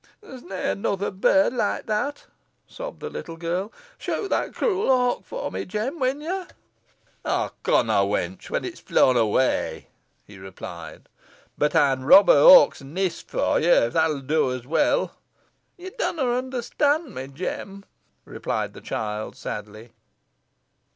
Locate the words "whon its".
8.47-8.79